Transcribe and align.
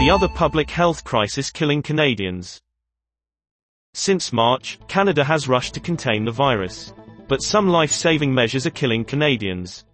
The 0.00 0.08
other 0.08 0.28
public 0.28 0.70
health 0.70 1.04
crisis 1.04 1.50
killing 1.50 1.82
Canadians. 1.82 2.62
Since 3.92 4.32
March, 4.32 4.78
Canada 4.88 5.22
has 5.24 5.46
rushed 5.46 5.74
to 5.74 5.80
contain 5.80 6.24
the 6.24 6.30
virus. 6.30 6.94
But 7.28 7.42
some 7.42 7.68
life-saving 7.68 8.32
measures 8.32 8.64
are 8.64 8.70
killing 8.70 9.04
Canadians. 9.04 9.84